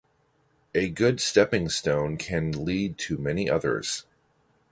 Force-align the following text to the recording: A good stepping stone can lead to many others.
A 0.73 0.89
good 0.89 1.19
stepping 1.21 1.69
stone 1.69 2.17
can 2.17 2.65
lead 2.65 2.97
to 2.97 3.19
many 3.19 3.47
others. 3.47 4.07